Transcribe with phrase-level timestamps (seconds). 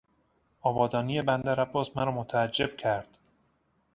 [0.61, 3.17] آبادانی بندرعباس مرا متعجب کرد.